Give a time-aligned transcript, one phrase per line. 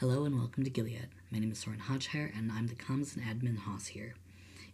[0.00, 1.08] Hello and welcome to Gilead.
[1.30, 4.14] My name is Soren Hodgehire and I'm the comms and admin Haas here.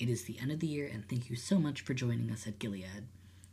[0.00, 2.48] It is the end of the year and thank you so much for joining us
[2.48, 3.06] at Gilead.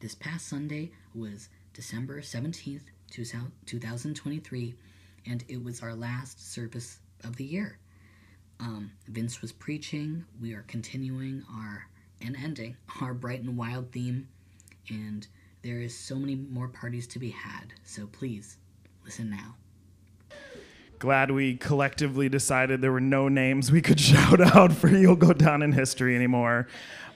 [0.00, 2.82] This past Sunday was December 17th,
[3.64, 4.74] 2023,
[5.24, 7.78] and it was our last service of the year.
[8.60, 11.86] Um, Vince was preaching, we are continuing our
[12.20, 14.28] and ending our bright and wild theme,
[14.90, 15.26] and
[15.62, 18.58] there is so many more parties to be had, so please
[19.06, 19.56] listen now
[21.04, 25.34] glad we collectively decided there were no names we could shout out for You'll Go
[25.34, 26.66] Down in History anymore.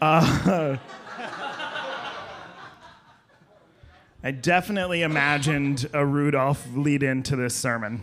[0.00, 0.78] Uh,
[4.24, 8.00] I definitely imagined a Rudolph lead into this sermon.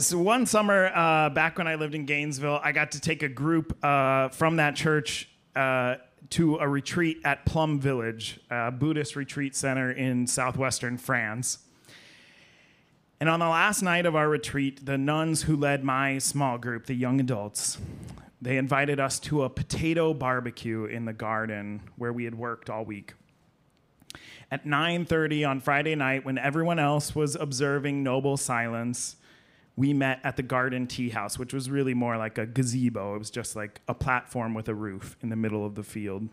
[0.00, 3.28] So one summer, uh, back when I lived in Gainesville, I got to take a
[3.28, 5.94] group uh, from that church uh,
[6.30, 11.58] to a retreat at Plum Village, a Buddhist retreat center in southwestern France.
[13.22, 16.86] And on the last night of our retreat, the nuns who led my small group,
[16.86, 17.78] the young adults,
[18.40, 22.84] they invited us to a potato barbecue in the garden where we had worked all
[22.84, 23.14] week.
[24.50, 29.14] At 9:30 on Friday night when everyone else was observing noble silence,
[29.76, 33.14] we met at the garden tea house, which was really more like a gazebo.
[33.14, 36.28] It was just like a platform with a roof in the middle of the field.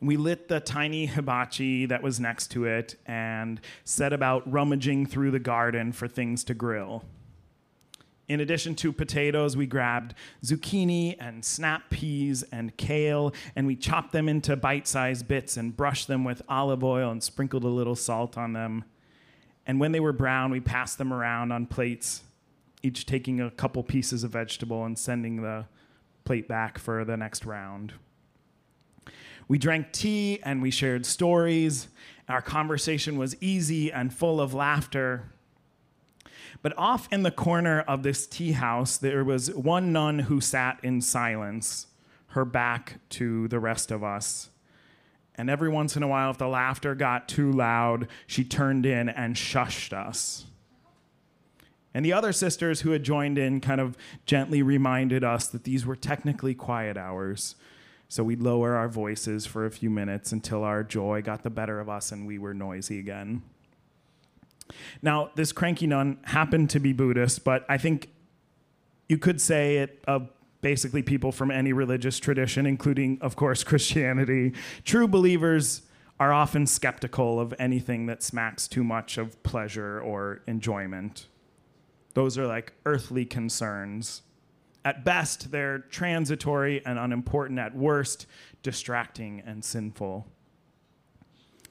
[0.00, 5.30] We lit the tiny hibachi that was next to it and set about rummaging through
[5.30, 7.04] the garden for things to grill.
[8.28, 14.12] In addition to potatoes, we grabbed zucchini and snap peas and kale, and we chopped
[14.12, 17.94] them into bite sized bits and brushed them with olive oil and sprinkled a little
[17.94, 18.84] salt on them.
[19.64, 22.22] And when they were brown, we passed them around on plates,
[22.82, 25.66] each taking a couple pieces of vegetable and sending the
[26.24, 27.92] plate back for the next round.
[29.48, 31.88] We drank tea and we shared stories.
[32.28, 35.30] Our conversation was easy and full of laughter.
[36.62, 40.80] But off in the corner of this tea house, there was one nun who sat
[40.82, 41.86] in silence,
[42.28, 44.50] her back to the rest of us.
[45.36, 49.08] And every once in a while, if the laughter got too loud, she turned in
[49.08, 50.46] and shushed us.
[51.94, 55.86] And the other sisters who had joined in kind of gently reminded us that these
[55.86, 57.54] were technically quiet hours
[58.08, 61.80] so we'd lower our voices for a few minutes until our joy got the better
[61.80, 63.42] of us and we were noisy again.
[65.02, 68.10] Now, this cranky nun happened to be Buddhist, but I think
[69.08, 70.28] you could say it of
[70.60, 74.52] basically people from any religious tradition, including, of course, Christianity.
[74.84, 75.82] True believers
[76.18, 81.26] are often skeptical of anything that smacks too much of pleasure or enjoyment.
[82.14, 84.22] Those are like earthly concerns.
[84.86, 87.58] At best, they're transitory and unimportant.
[87.58, 88.24] At worst,
[88.62, 90.28] distracting and sinful.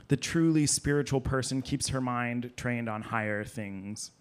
[0.10, 4.12] The truly spiritual person keeps her mind trained on higher things.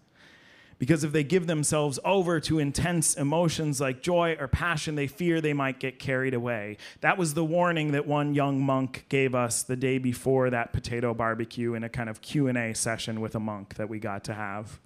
[0.79, 5.41] Because if they give themselves over to intense emotions like joy or passion, they fear
[5.41, 6.77] they might get carried away.
[7.01, 11.13] That was the warning that one young monk gave us the day before that potato
[11.13, 14.79] barbecue in a kind of Q&A session with a monk that we got to have.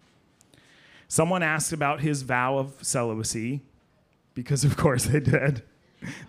[1.08, 3.62] Someone asked about his vow of celibacy,
[4.44, 5.64] because of course they did.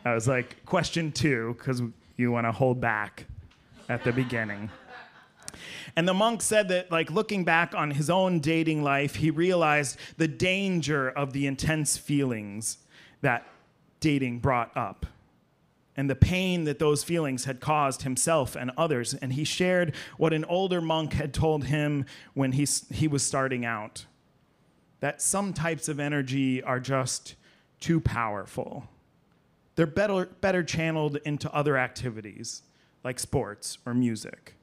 [0.04, 1.80] I was like, question two, because
[2.16, 3.26] you want to hold back
[3.88, 4.68] at the beginning.
[5.96, 9.96] And the monk said that, like, looking back on his own dating life, he realized
[10.16, 12.78] the danger of the intense feelings
[13.22, 13.46] that
[14.00, 15.06] dating brought up
[15.96, 19.14] and the pain that those feelings had caused himself and others.
[19.14, 23.64] And he shared what an older monk had told him when he, he was starting
[23.64, 24.06] out
[25.00, 27.34] that some types of energy are just
[27.80, 28.88] too powerful.
[29.76, 32.62] They're better, better channeled into other activities
[33.02, 34.54] like sports or music,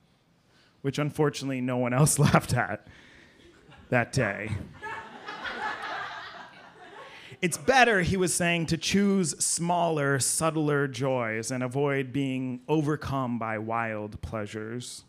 [0.82, 2.88] which unfortunately no one else laughed at
[3.90, 4.52] that day.
[7.42, 13.58] it's better, he was saying, to choose smaller, subtler joys and avoid being overcome by
[13.58, 15.04] wild pleasures.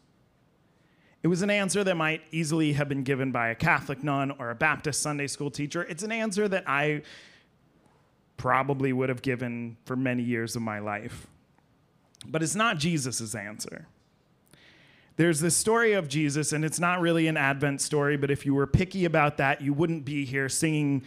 [1.22, 4.50] It was an answer that might easily have been given by a Catholic nun or
[4.50, 5.82] a Baptist Sunday school teacher.
[5.82, 7.02] It's an answer that I
[8.38, 11.26] probably would have given for many years of my life.
[12.26, 13.86] But it's not Jesus' answer.
[15.16, 18.54] There's this story of Jesus, and it's not really an Advent story, but if you
[18.54, 21.02] were picky about that, you wouldn't be here singing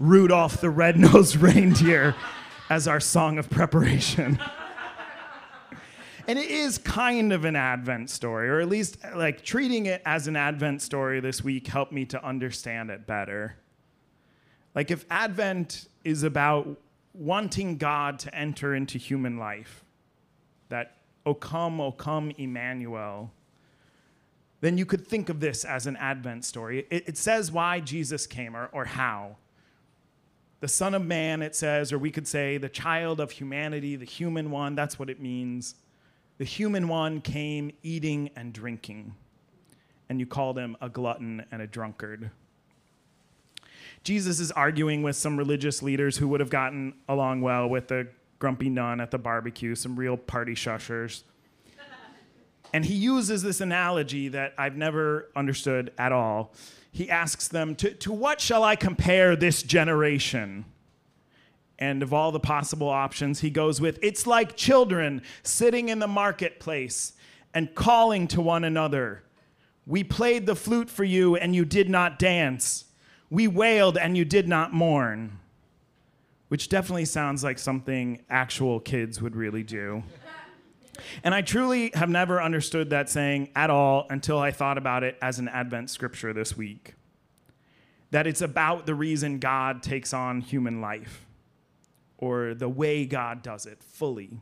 [0.00, 2.16] Rudolph the Red-Nosed Reindeer
[2.68, 4.40] as our song of preparation.
[6.26, 10.26] and it is kind of an Advent story, or at least like treating it as
[10.26, 13.56] an Advent story this week helped me to understand it better.
[14.74, 16.78] Like, if Advent is about
[17.12, 19.84] wanting God to enter into human life,
[20.68, 23.30] that, O come, O come, Emmanuel,
[24.60, 26.86] then you could think of this as an Advent story.
[26.90, 29.36] It, it says why Jesus came or, or how.
[30.60, 34.06] The Son of Man, it says, or we could say the child of humanity, the
[34.06, 35.74] human one, that's what it means.
[36.38, 39.14] The human one came eating and drinking,
[40.08, 42.30] and you called him a glutton and a drunkard.
[44.04, 48.06] Jesus is arguing with some religious leaders who would have gotten along well with the
[48.38, 51.22] grumpy nun at the barbecue, some real party shushers.
[52.74, 56.52] And he uses this analogy that I've never understood at all.
[56.92, 60.64] He asks them, To, to what shall I compare this generation?
[61.78, 66.08] And of all the possible options, he goes with, It's like children sitting in the
[66.08, 67.14] marketplace
[67.54, 69.22] and calling to one another.
[69.86, 72.84] We played the flute for you, and you did not dance.
[73.34, 75.40] We wailed, and you did not mourn.
[76.46, 80.04] Which definitely sounds like something actual kids would really do.
[81.24, 85.18] And I truly have never understood that saying at all until I thought about it
[85.20, 86.94] as an Advent scripture this week.
[88.12, 91.26] That it's about the reason God takes on human life,
[92.18, 94.38] or the way God does it fully.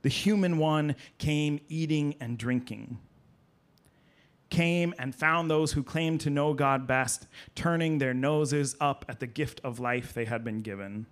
[0.00, 2.98] The human one came eating and drinking,
[4.52, 7.26] came and found those who claimed to know God best,
[7.56, 11.06] turning their noses up at the gift of life they had been given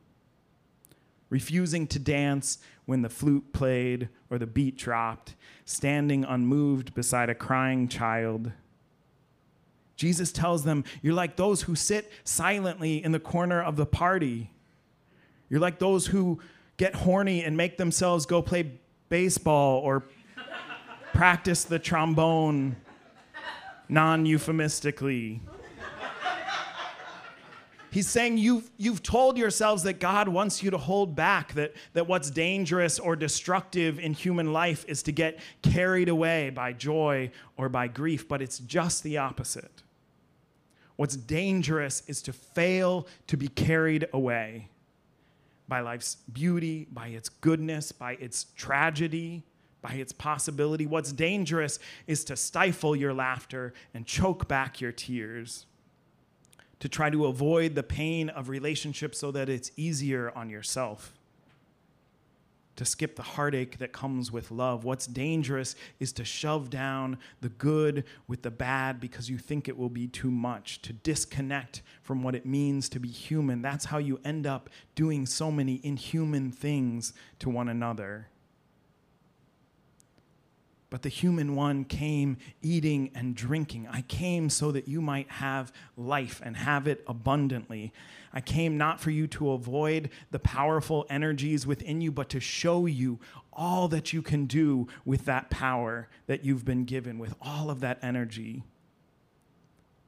[1.31, 7.35] refusing to dance when the flute played or the beat dropped, standing unmoved beside a
[7.35, 8.53] crying child.
[9.97, 14.51] Jesus tells them, You're like those who sit silently in the corner of the party.
[15.49, 16.41] You're like those who
[16.77, 20.05] get horny and make themselves go play baseball or
[21.13, 22.77] practice the trombone
[23.91, 25.41] non euphemistically.
[27.93, 32.07] He's saying you've, you've told yourselves that God wants you to hold back, that, that
[32.07, 37.69] what's dangerous or destructive in human life is to get carried away by joy or
[37.69, 39.83] by grief, but it's just the opposite.
[40.95, 44.69] What's dangerous is to fail to be carried away
[45.67, 49.43] by life's beauty, by its goodness, by its tragedy,
[49.83, 50.87] by its possibility.
[50.87, 55.67] What's dangerous is to stifle your laughter and choke back your tears
[56.81, 61.15] to try to avoid the pain of relationships so that it's easier on yourself.
[62.77, 64.85] To skip the heartache that comes with love.
[64.85, 69.77] What's dangerous is to shove down the good with the bad because you think it
[69.77, 73.61] will be too much, to disconnect from what it means to be human.
[73.61, 78.29] That's how you end up doing so many inhuman things to one another.
[80.91, 83.87] But the human one came eating and drinking.
[83.89, 87.93] I came so that you might have life and have it abundantly.
[88.33, 92.87] I came not for you to avoid the powerful energies within you, but to show
[92.87, 93.21] you
[93.53, 97.81] all that you can do with that power that you've been given, with all of
[97.81, 98.65] that energy.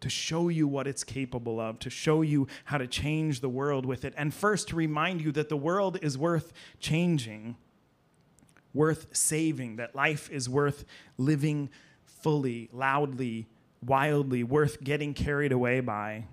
[0.00, 3.86] To show you what it's capable of, to show you how to change the world
[3.86, 7.56] with it, and first to remind you that the world is worth changing
[8.74, 10.84] worth saving, that life is worth
[11.18, 11.70] living
[12.04, 13.46] fully, loudly,
[13.84, 16.24] wildly, worth getting carried away by.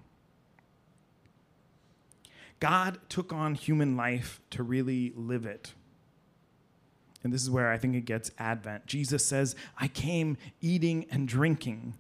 [2.59, 5.74] God took on human life to really live it.
[7.24, 8.86] And this is where I think it gets Advent.
[8.86, 11.95] Jesus says, I came eating and drinking.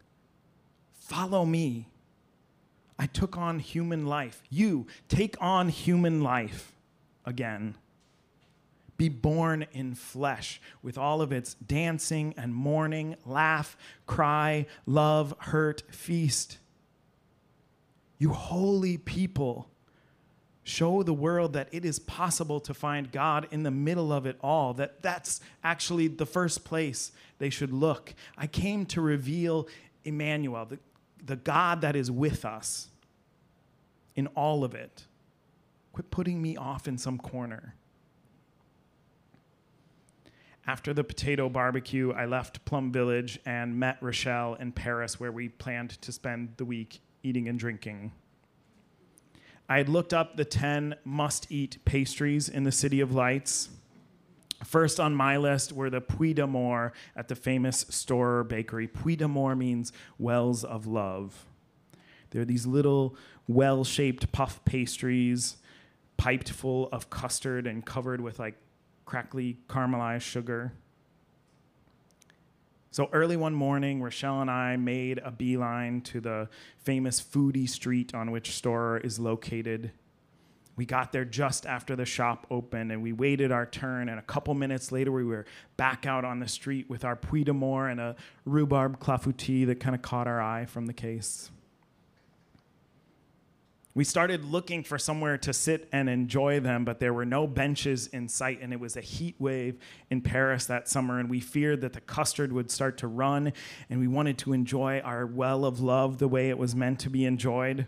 [0.93, 1.87] Follow me.
[2.97, 4.41] I took on human life.
[4.49, 6.73] You take on human life
[7.25, 7.75] again
[8.99, 13.75] be born in flesh with all of its dancing and mourning, laugh,
[14.05, 16.59] cry, love, hurt, feast.
[18.19, 19.69] You holy people,
[20.63, 24.37] show the world that it is possible to find God in the middle of it
[24.41, 28.13] all, that that's actually the first place they should look.
[28.37, 29.69] I came to reveal
[30.03, 30.79] Emmanuel, the,
[31.25, 32.89] the God that is with us
[34.17, 35.05] in all of it.
[35.93, 37.75] Quit putting me off in some corner.
[40.69, 45.49] After the potato barbecue, I left Plum Village and met Rochelle in Paris, where we
[45.49, 48.11] planned to spend the week eating and drinking.
[49.67, 53.69] I had looked up the 10 must eat pastries in the City of Lights.
[54.63, 58.87] First on my list were the Puits d'Amour at the famous Stohrer Bakery.
[58.87, 61.47] Puits d'Amour means wells of love.
[62.29, 63.15] They're these little
[63.47, 65.57] well shaped puff pastries,
[66.17, 68.53] piped full of custard and covered with like
[69.09, 70.71] crackly caramelized sugar.
[72.91, 76.47] So early one morning, Rochelle and I made a beeline to the
[76.77, 79.91] famous foodie street on which Stohrer is located.
[80.75, 84.09] We got there just after the shop opened and we waited our turn.
[84.09, 87.45] And a couple minutes later, we were back out on the street with our Puits
[87.45, 91.49] d'Amour and a rhubarb clafoutis that kind of caught our eye from the case.
[93.99, 98.07] We started looking for somewhere to sit and enjoy them, but there were no benches
[98.07, 99.77] in sight, and it was a heat wave
[100.09, 103.51] in Paris that summer, and we feared that the custard would start to run,
[103.89, 107.09] and we wanted to enjoy our well of love the way it was meant to
[107.09, 107.87] be enjoyed.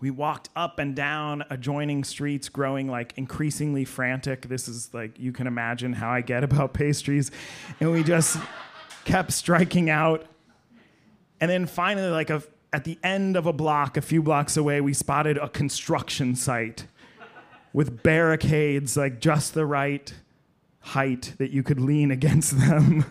[0.00, 4.48] We walked up and down adjoining streets, growing like increasingly frantic.
[4.48, 7.30] This is like, you can imagine how I get about pastries.
[7.80, 8.38] And we just
[9.04, 10.24] kept striking out.
[11.38, 12.42] And then finally, like a,
[12.74, 16.88] at the end of a block, a few blocks away, we spotted a construction site
[17.72, 20.12] with barricades, like just the right
[20.80, 23.04] height that you could lean against them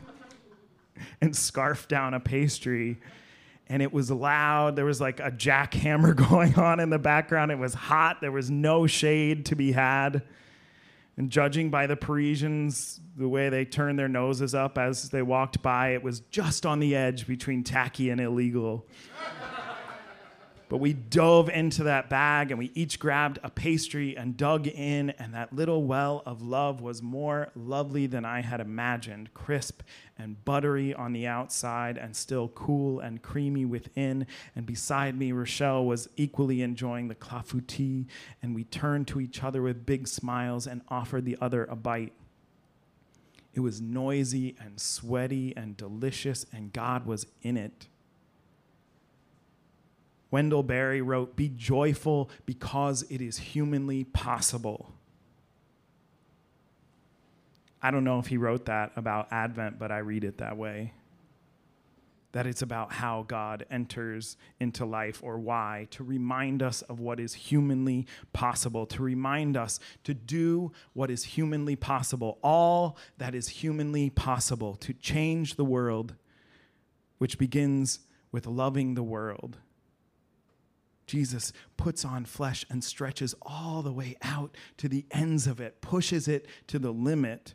[1.21, 2.99] and scarf down a pastry
[3.67, 4.75] and it was loud.
[4.75, 7.49] There was like a jackhammer going on in the background.
[7.49, 8.19] It was hot.
[8.19, 10.23] There was no shade to be had.
[11.15, 15.61] And judging by the Parisians, the way they turned their noses up as they walked
[15.61, 18.87] by, it was just on the edge between tacky and illegal.
[20.73, 25.11] But we dove into that bag and we each grabbed a pastry and dug in,
[25.11, 29.83] and that little well of love was more lovely than I had imagined crisp
[30.17, 34.25] and buttery on the outside, and still cool and creamy within.
[34.55, 38.07] And beside me, Rochelle was equally enjoying the clafoutis,
[38.41, 42.13] and we turned to each other with big smiles and offered the other a bite.
[43.53, 47.89] It was noisy and sweaty and delicious, and God was in it.
[50.33, 54.91] Wendell Berry wrote, Be joyful because it is humanly possible.
[57.83, 60.93] I don't know if he wrote that about Advent, but I read it that way.
[62.31, 67.19] That it's about how God enters into life or why, to remind us of what
[67.19, 73.49] is humanly possible, to remind us to do what is humanly possible, all that is
[73.49, 76.15] humanly possible, to change the world,
[77.19, 77.99] which begins
[78.31, 79.59] with loving the world
[81.05, 85.81] Jesus puts on flesh and stretches all the way out to the ends of it,
[85.81, 87.53] pushes it to the limit,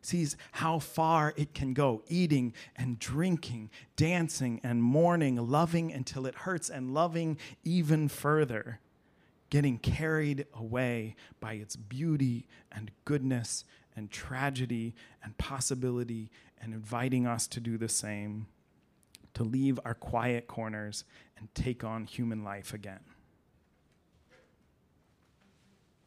[0.00, 6.34] sees how far it can go, eating and drinking, dancing and mourning, loving until it
[6.34, 8.80] hurts, and loving even further,
[9.50, 13.64] getting carried away by its beauty and goodness
[13.96, 16.30] and tragedy and possibility,
[16.60, 18.46] and inviting us to do the same
[19.38, 21.04] to leave our quiet corners
[21.38, 22.98] and take on human life again.